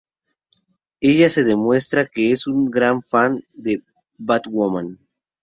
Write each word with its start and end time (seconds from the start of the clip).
Ella 0.99 1.29
se 1.29 1.43
demuestra 1.43 2.07
que 2.07 2.31
es 2.31 2.47
un 2.47 2.65
gran 2.71 3.03
fan 3.03 3.43
de 3.53 3.83
Batwoman. 4.17 4.97